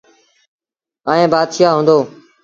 [1.09, 1.97] ائيٚݩ بآتشآه هُݩدو۔